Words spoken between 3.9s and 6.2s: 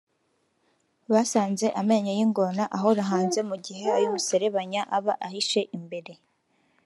ay’umuserebanya aba ahishe imbere